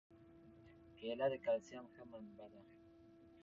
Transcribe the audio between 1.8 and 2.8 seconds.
ښه منبع ده.